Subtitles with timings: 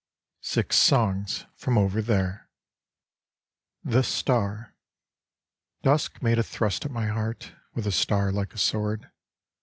[0.41, 2.49] SIX SONGS FROM OVER THERE
[3.83, 4.73] The Star
[5.83, 9.11] Dusk made a thrust at my heart With a star like a sword.